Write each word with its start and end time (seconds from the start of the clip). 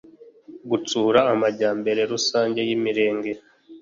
gutsura 0.69 1.19
amajyambere 1.33 2.01
rusange 2.11 2.59
y 2.67 2.71
imirenge 2.77 3.31